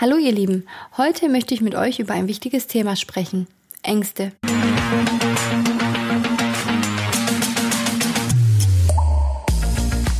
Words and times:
Hallo 0.00 0.16
ihr 0.16 0.32
Lieben, 0.32 0.64
heute 0.96 1.28
möchte 1.28 1.52
ich 1.52 1.60
mit 1.60 1.74
euch 1.74 1.98
über 1.98 2.14
ein 2.14 2.26
wichtiges 2.26 2.66
Thema 2.66 2.96
sprechen. 2.96 3.46
Ängste. 3.82 4.32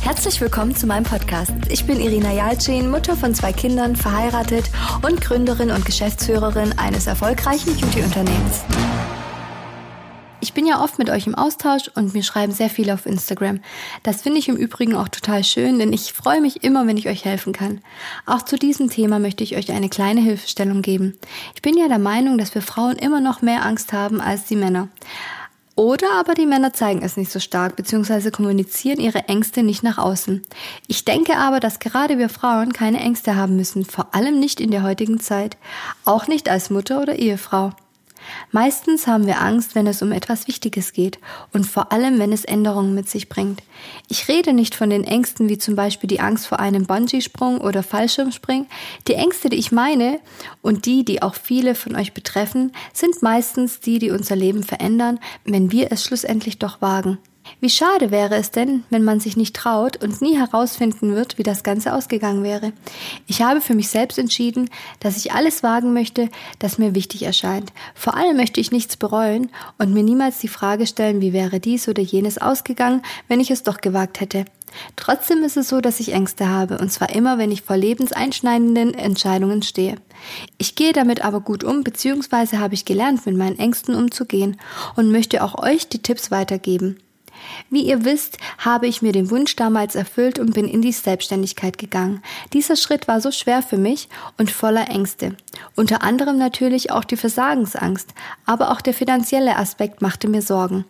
Herzlich 0.01 0.39
willkommen 0.39 0.75
zu 0.75 0.85
meinem 0.85 1.03
Podcast. 1.03 1.53
Ich 1.69 1.87
bin 1.87 1.99
Irina 1.99 2.31
Jalcin, 2.31 2.91
Mutter 2.91 3.15
von 3.15 3.33
zwei 3.33 3.53
Kindern, 3.53 3.95
verheiratet 3.95 4.69
und 5.01 5.19
Gründerin 5.19 5.71
und 5.71 5.83
Geschäftsführerin 5.83 6.77
eines 6.77 7.07
erfolgreichen 7.07 7.75
Beauty-Unternehmens. 7.75 8.61
Ich 10.43 10.53
bin 10.53 10.65
ja 10.65 10.83
oft 10.83 10.97
mit 10.97 11.11
euch 11.11 11.27
im 11.27 11.35
Austausch 11.35 11.89
und 11.93 12.15
mir 12.15 12.23
schreiben 12.23 12.51
sehr 12.51 12.71
viele 12.71 12.95
auf 12.95 13.05
Instagram. 13.05 13.59
Das 14.01 14.23
finde 14.23 14.39
ich 14.39 14.49
im 14.49 14.55
Übrigen 14.55 14.95
auch 14.95 15.07
total 15.07 15.43
schön, 15.43 15.77
denn 15.77 15.93
ich 15.93 16.13
freue 16.13 16.41
mich 16.41 16.63
immer, 16.63 16.87
wenn 16.87 16.97
ich 16.97 17.07
euch 17.07 17.25
helfen 17.25 17.53
kann. 17.53 17.81
Auch 18.25 18.41
zu 18.41 18.57
diesem 18.57 18.89
Thema 18.89 19.19
möchte 19.19 19.43
ich 19.43 19.55
euch 19.55 19.71
eine 19.71 19.87
kleine 19.87 20.19
Hilfestellung 20.19 20.81
geben. 20.81 21.15
Ich 21.53 21.61
bin 21.61 21.77
ja 21.77 21.87
der 21.87 21.99
Meinung, 21.99 22.39
dass 22.39 22.55
wir 22.55 22.63
Frauen 22.63 22.95
immer 22.95 23.21
noch 23.21 23.43
mehr 23.43 23.63
Angst 23.63 23.93
haben 23.93 24.19
als 24.19 24.45
die 24.45 24.55
Männer. 24.55 24.87
Oder 25.75 26.07
aber 26.19 26.33
die 26.33 26.47
Männer 26.47 26.73
zeigen 26.73 27.03
es 27.03 27.17
nicht 27.17 27.31
so 27.31 27.39
stark 27.39 27.75
bzw. 27.75 28.31
kommunizieren 28.31 28.99
ihre 28.99 29.27
Ängste 29.27 29.61
nicht 29.61 29.83
nach 29.83 29.99
außen. 29.99 30.41
Ich 30.87 31.05
denke 31.05 31.37
aber, 31.37 31.59
dass 31.59 31.79
gerade 31.79 32.17
wir 32.17 32.29
Frauen 32.29 32.73
keine 32.73 32.99
Ängste 32.99 33.35
haben 33.35 33.55
müssen, 33.55 33.85
vor 33.85 34.13
allem 34.15 34.39
nicht 34.39 34.59
in 34.59 34.71
der 34.71 34.81
heutigen 34.81 35.19
Zeit, 35.19 35.57
auch 36.03 36.27
nicht 36.27 36.49
als 36.49 36.71
Mutter 36.71 36.99
oder 36.99 37.15
Ehefrau. 37.15 37.73
Meistens 38.51 39.07
haben 39.07 39.27
wir 39.27 39.41
Angst, 39.41 39.75
wenn 39.75 39.87
es 39.87 40.01
um 40.01 40.11
etwas 40.11 40.47
Wichtiges 40.47 40.93
geht 40.93 41.19
und 41.53 41.65
vor 41.65 41.91
allem, 41.91 42.19
wenn 42.19 42.31
es 42.31 42.45
Änderungen 42.45 42.93
mit 42.93 43.09
sich 43.09 43.29
bringt. 43.29 43.63
Ich 44.07 44.27
rede 44.27 44.53
nicht 44.53 44.75
von 44.75 44.89
den 44.89 45.03
Ängsten 45.03 45.49
wie 45.49 45.57
zum 45.57 45.75
Beispiel 45.75 46.07
die 46.07 46.19
Angst 46.19 46.47
vor 46.47 46.59
einem 46.59 46.85
Bungee-Sprung 46.85 47.59
oder 47.59 47.83
Fallschirmspringen. 47.83 48.67
Die 49.07 49.13
Ängste, 49.13 49.49
die 49.49 49.57
ich 49.57 49.71
meine 49.71 50.19
und 50.61 50.85
die, 50.85 51.05
die 51.05 51.21
auch 51.21 51.35
viele 51.35 51.75
von 51.75 51.95
euch 51.95 52.13
betreffen, 52.13 52.71
sind 52.93 53.21
meistens 53.21 53.79
die, 53.79 53.99
die 53.99 54.11
unser 54.11 54.35
Leben 54.35 54.63
verändern, 54.63 55.19
wenn 55.45 55.71
wir 55.71 55.91
es 55.91 56.03
schlussendlich 56.03 56.59
doch 56.59 56.81
wagen. 56.81 57.17
Wie 57.59 57.69
schade 57.69 58.11
wäre 58.11 58.35
es 58.35 58.51
denn, 58.51 58.83
wenn 58.89 59.03
man 59.03 59.19
sich 59.19 59.37
nicht 59.37 59.55
traut 59.55 60.03
und 60.03 60.21
nie 60.21 60.37
herausfinden 60.37 61.15
wird, 61.15 61.37
wie 61.37 61.43
das 61.43 61.63
Ganze 61.63 61.93
ausgegangen 61.93 62.43
wäre. 62.43 62.73
Ich 63.27 63.41
habe 63.41 63.61
für 63.61 63.75
mich 63.75 63.89
selbst 63.89 64.17
entschieden, 64.17 64.69
dass 64.99 65.17
ich 65.17 65.31
alles 65.31 65.61
wagen 65.61 65.93
möchte, 65.93 66.29
das 66.59 66.77
mir 66.77 66.95
wichtig 66.95 67.23
erscheint. 67.23 67.71
Vor 67.93 68.15
allem 68.15 68.37
möchte 68.37 68.59
ich 68.59 68.71
nichts 68.71 68.97
bereuen 68.97 69.51
und 69.77 69.93
mir 69.93 70.03
niemals 70.03 70.39
die 70.39 70.47
Frage 70.47 70.87
stellen, 70.87 71.21
wie 71.21 71.33
wäre 71.33 71.59
dies 71.59 71.87
oder 71.87 72.01
jenes 72.01 72.37
ausgegangen, 72.39 73.01
wenn 73.27 73.39
ich 73.39 73.51
es 73.51 73.63
doch 73.63 73.81
gewagt 73.81 74.21
hätte. 74.21 74.45
Trotzdem 74.95 75.43
ist 75.43 75.57
es 75.57 75.69
so, 75.69 75.81
dass 75.81 75.99
ich 75.99 76.13
Ängste 76.13 76.47
habe, 76.47 76.77
und 76.77 76.91
zwar 76.91 77.13
immer, 77.13 77.37
wenn 77.37 77.51
ich 77.51 77.61
vor 77.61 77.77
lebenseinschneidenden 77.77 78.93
Entscheidungen 78.93 79.61
stehe. 79.61 79.97
Ich 80.57 80.75
gehe 80.75 80.93
damit 80.93 81.23
aber 81.23 81.41
gut 81.41 81.63
um, 81.63 81.83
beziehungsweise 81.83 82.59
habe 82.59 82.73
ich 82.73 82.85
gelernt, 82.85 83.25
mit 83.25 83.35
meinen 83.35 83.59
Ängsten 83.59 83.95
umzugehen 83.95 84.57
und 84.95 85.11
möchte 85.11 85.43
auch 85.43 85.61
euch 85.61 85.89
die 85.89 86.01
Tipps 86.01 86.31
weitergeben. 86.31 86.97
Wie 87.69 87.83
ihr 87.83 88.05
wisst, 88.05 88.37
habe 88.57 88.87
ich 88.87 89.01
mir 89.01 89.11
den 89.11 89.29
Wunsch 89.31 89.55
damals 89.55 89.95
erfüllt 89.95 90.39
und 90.39 90.53
bin 90.53 90.67
in 90.67 90.81
die 90.81 90.91
Selbstständigkeit 90.91 91.77
gegangen. 91.77 92.21
Dieser 92.53 92.75
Schritt 92.75 93.07
war 93.07 93.21
so 93.21 93.31
schwer 93.31 93.61
für 93.61 93.77
mich 93.77 94.09
und 94.37 94.51
voller 94.51 94.89
Ängste. 94.89 95.35
Unter 95.75 96.03
anderem 96.03 96.37
natürlich 96.37 96.91
auch 96.91 97.03
die 97.03 97.17
Versagensangst, 97.17 98.13
aber 98.45 98.71
auch 98.71 98.81
der 98.81 98.93
finanzielle 98.93 99.55
Aspekt 99.55 100.01
machte 100.01 100.27
mir 100.27 100.41
Sorgen. 100.41 100.85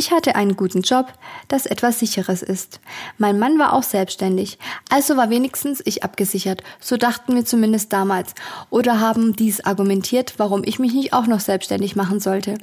Ich 0.00 0.12
hatte 0.12 0.34
einen 0.34 0.56
guten 0.56 0.80
Job, 0.80 1.12
das 1.48 1.66
etwas 1.66 1.98
sicheres 1.98 2.40
ist. 2.40 2.80
Mein 3.18 3.38
Mann 3.38 3.58
war 3.58 3.74
auch 3.74 3.82
selbstständig, 3.82 4.58
also 4.88 5.18
war 5.18 5.28
wenigstens 5.28 5.82
ich 5.84 6.04
abgesichert, 6.04 6.62
so 6.80 6.96
dachten 6.96 7.34
wir 7.34 7.44
zumindest 7.44 7.92
damals, 7.92 8.34
oder 8.70 8.98
haben 8.98 9.36
dies 9.36 9.62
argumentiert, 9.62 10.36
warum 10.38 10.62
ich 10.64 10.78
mich 10.78 10.94
nicht 10.94 11.12
auch 11.12 11.26
noch 11.26 11.40
selbstständig 11.40 11.96
machen 11.96 12.18
sollte. 12.18 12.56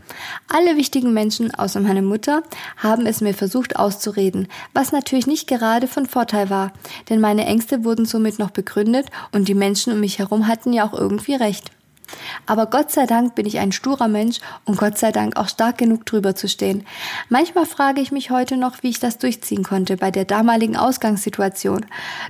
Alle 0.48 0.78
wichtigen 0.78 1.14
Menschen 1.14 1.54
außer 1.54 1.80
meiner 1.80 2.02
Mutter 2.02 2.42
haben 2.76 3.06
es 3.06 3.22
mir 3.22 3.36
versucht 3.36 3.76
auszureden, 3.76 4.48
was 4.74 4.92
natürlich 4.92 5.28
nicht 5.28 5.48
gerade 5.48 5.86
von 5.86 6.08
Vorteil 6.08 6.50
war, 6.50 6.74
denn 7.08 7.22
meine 7.22 7.46
Ängste 7.46 7.84
wurden 7.84 8.08
somit 8.08 8.40
noch 8.40 8.50
begründet 8.50 9.10
und 9.32 9.48
die 9.48 9.54
Menschen 9.54 9.94
um 9.94 10.00
mich 10.00 10.18
herum 10.18 10.48
hatten 10.48 10.74
ja 10.74 10.88
auch 10.88 10.94
irgendwie 11.00 11.36
recht. 11.36 11.70
Aber 12.48 12.66
Gott 12.66 12.92
sei 12.92 13.06
Dank 13.06 13.36
bin 13.36 13.46
ich 13.46 13.60
ein 13.60 13.72
sturer 13.72 14.08
Mensch 14.08 14.40
und 14.66 14.78
Gott 14.78 14.98
sei 14.98 15.12
Dank 15.12 15.38
auch 15.38 15.50
stark 15.50 15.78
genug 15.78 16.06
drüber 16.06 16.34
zu 16.34 16.48
stehen. 16.48 16.86
Manchmal 17.30 17.66
frage 17.66 18.02
ich 18.02 18.12
mich 18.12 18.32
heute 18.32 18.58
noch, 18.58 18.82
wie 18.82 18.90
ich 18.90 19.00
das 19.00 19.20
durchziehen 19.20 19.64
konnte 19.64 19.98
bei 19.98 20.10
der 20.10 20.26
damaligen 20.26 20.78
Ausgangssituation. 20.78 21.86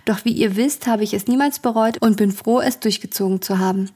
Doch 0.06 0.26
wie 0.26 0.34
ihr 0.34 0.56
wisst, 0.56 0.88
habe 0.88 1.04
ich 1.04 1.14
es 1.14 1.28
niemals 1.28 1.60
bereut 1.60 2.02
und 2.02 2.18
bin 2.18 2.32
froh, 2.32 2.60
es 2.60 2.80
durchgezogen 2.80 3.42
zu 3.42 3.60
haben. 3.60 3.90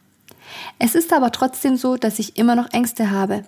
Es 0.79 0.95
ist 0.95 1.13
aber 1.13 1.31
trotzdem 1.31 1.77
so, 1.77 1.97
dass 1.97 2.19
ich 2.19 2.37
immer 2.37 2.55
noch 2.55 2.71
Ängste 2.73 3.11
habe. 3.11 3.43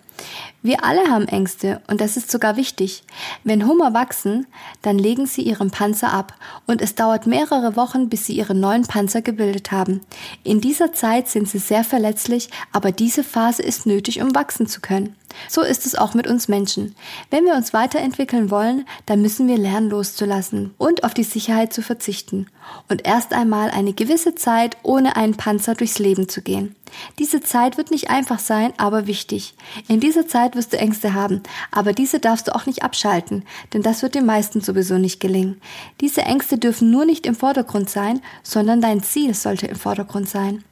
Wir 0.61 0.83
alle 0.83 1.09
haben 1.09 1.27
Ängste 1.27 1.81
und 1.87 1.99
das 1.99 2.17
ist 2.17 2.31
sogar 2.31 2.55
wichtig. 2.55 3.03
Wenn 3.43 3.67
Hummer 3.67 3.93
wachsen, 3.93 4.47
dann 4.81 4.97
legen 4.97 5.25
sie 5.25 5.41
ihren 5.41 5.71
Panzer 5.71 6.13
ab 6.13 6.33
und 6.67 6.81
es 6.81 6.95
dauert 6.95 7.27
mehrere 7.27 7.75
Wochen, 7.75 8.09
bis 8.09 8.25
sie 8.25 8.33
ihren 8.33 8.59
neuen 8.59 8.83
Panzer 8.83 9.21
gebildet 9.21 9.71
haben. 9.71 10.01
In 10.43 10.61
dieser 10.61 10.93
Zeit 10.93 11.27
sind 11.29 11.49
sie 11.49 11.59
sehr 11.59 11.83
verletzlich, 11.83 12.49
aber 12.71 12.91
diese 12.91 13.23
Phase 13.23 13.63
ist 13.63 13.85
nötig, 13.85 14.21
um 14.21 14.33
wachsen 14.35 14.67
zu 14.67 14.79
können. 14.79 15.15
So 15.47 15.61
ist 15.61 15.85
es 15.85 15.95
auch 15.95 16.13
mit 16.13 16.27
uns 16.27 16.47
Menschen. 16.47 16.95
Wenn 17.29 17.45
wir 17.45 17.55
uns 17.55 17.73
weiterentwickeln 17.73 18.51
wollen, 18.51 18.85
dann 19.05 19.21
müssen 19.21 19.47
wir 19.47 19.57
lernen 19.57 19.89
loszulassen 19.89 20.73
und 20.77 21.03
auf 21.03 21.13
die 21.13 21.23
Sicherheit 21.23 21.73
zu 21.73 21.81
verzichten 21.81 22.47
und 22.89 23.05
erst 23.05 23.33
einmal 23.33 23.69
eine 23.69 23.93
gewisse 23.93 24.35
Zeit 24.35 24.77
ohne 24.83 25.15
einen 25.15 25.35
Panzer 25.35 25.75
durchs 25.75 25.99
Leben 25.99 26.29
zu 26.29 26.41
gehen. 26.41 26.75
Diese 27.19 27.41
Zeit 27.41 27.77
wird 27.77 27.91
nicht 27.91 28.09
einfach 28.09 28.39
sein, 28.39 28.73
aber 28.77 29.07
wichtig. 29.07 29.55
In 29.87 29.99
dieser 29.99 30.27
Zeit 30.27 30.55
wirst 30.55 30.73
du 30.73 30.77
Ängste 30.77 31.13
haben, 31.13 31.41
aber 31.71 31.93
diese 31.93 32.19
darfst 32.19 32.47
du 32.47 32.55
auch 32.55 32.65
nicht 32.65 32.83
abschalten, 32.83 33.43
denn 33.73 33.81
das 33.81 34.03
wird 34.03 34.15
den 34.15 34.25
meisten 34.25 34.61
sowieso 34.61 34.97
nicht 34.97 35.19
gelingen. 35.19 35.59
Diese 36.01 36.21
Ängste 36.21 36.57
dürfen 36.57 36.91
nur 36.91 37.05
nicht 37.05 37.25
im 37.25 37.35
Vordergrund 37.35 37.89
sein, 37.89 38.21
sondern 38.43 38.81
dein 38.81 39.01
Ziel 39.03 39.33
sollte 39.33 39.67
im 39.67 39.75
Vordergrund 39.75 40.29
sein. 40.29 40.63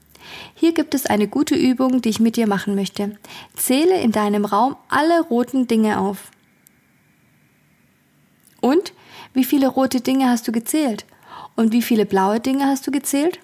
Hier 0.55 0.73
gibt 0.73 0.93
es 0.93 1.05
eine 1.05 1.27
gute 1.27 1.55
Übung, 1.55 2.01
die 2.01 2.09
ich 2.09 2.19
mit 2.19 2.35
dir 2.35 2.47
machen 2.47 2.75
möchte. 2.75 3.17
Zähle 3.55 3.99
in 4.01 4.11
deinem 4.11 4.45
Raum 4.45 4.75
alle 4.89 5.21
roten 5.21 5.67
Dinge 5.67 5.99
auf. 5.99 6.31
Und? 8.61 8.93
Wie 9.33 9.43
viele 9.45 9.67
rote 9.67 10.01
Dinge 10.01 10.29
hast 10.29 10.47
du 10.47 10.51
gezählt? 10.51 11.05
Und 11.55 11.71
wie 11.71 11.81
viele 11.81 12.05
blaue 12.05 12.39
Dinge 12.39 12.65
hast 12.65 12.85
du 12.85 12.91
gezählt? 12.91 13.39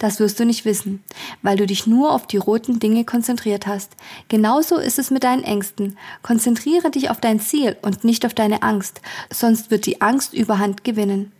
Das 0.00 0.18
wirst 0.18 0.40
du 0.40 0.46
nicht 0.46 0.64
wissen, 0.64 1.04
weil 1.42 1.58
du 1.58 1.66
dich 1.66 1.86
nur 1.86 2.12
auf 2.12 2.26
die 2.26 2.38
roten 2.38 2.78
Dinge 2.80 3.04
konzentriert 3.04 3.66
hast. 3.66 3.92
Genauso 4.28 4.78
ist 4.78 4.98
es 4.98 5.10
mit 5.10 5.24
deinen 5.24 5.44
Ängsten. 5.44 5.98
Konzentriere 6.22 6.90
dich 6.90 7.10
auf 7.10 7.20
dein 7.20 7.38
Ziel 7.38 7.76
und 7.82 8.02
nicht 8.02 8.24
auf 8.24 8.32
deine 8.32 8.62
Angst, 8.62 9.02
sonst 9.30 9.70
wird 9.70 9.84
die 9.84 10.00
Angst 10.00 10.32
überhand 10.32 10.84
gewinnen. 10.84 11.32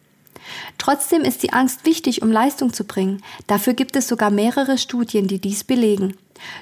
Trotzdem 0.78 1.22
ist 1.22 1.42
die 1.42 1.52
Angst 1.52 1.84
wichtig, 1.84 2.22
um 2.22 2.30
Leistung 2.30 2.72
zu 2.72 2.84
bringen. 2.84 3.22
Dafür 3.46 3.74
gibt 3.74 3.96
es 3.96 4.08
sogar 4.08 4.30
mehrere 4.30 4.78
Studien, 4.78 5.26
die 5.26 5.40
dies 5.40 5.64
belegen. 5.64 6.16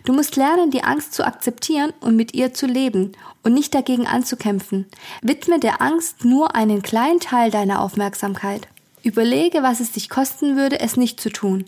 Du 0.04 0.12
musst 0.12 0.36
lernen, 0.36 0.70
die 0.70 0.82
Angst 0.82 1.14
zu 1.14 1.24
akzeptieren 1.24 1.92
und 2.00 2.16
mit 2.16 2.34
ihr 2.34 2.52
zu 2.52 2.66
leben 2.66 3.12
und 3.42 3.54
nicht 3.54 3.74
dagegen 3.74 4.06
anzukämpfen. 4.06 4.86
Widme 5.22 5.60
der 5.60 5.80
Angst 5.80 6.24
nur 6.24 6.54
einen 6.54 6.82
kleinen 6.82 7.20
Teil 7.20 7.50
deiner 7.50 7.80
Aufmerksamkeit. 7.80 8.68
Überlege, 9.02 9.62
was 9.62 9.80
es 9.80 9.92
dich 9.92 10.10
kosten 10.10 10.56
würde, 10.56 10.80
es 10.80 10.96
nicht 10.96 11.20
zu 11.20 11.30
tun. 11.30 11.64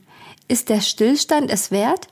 Ist 0.48 0.69
der 0.69 0.81
Stillstand 0.81 1.50
es 1.50 1.71
wert? 1.71 2.09